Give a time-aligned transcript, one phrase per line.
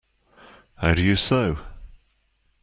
[0.77, 1.59] How do you sew?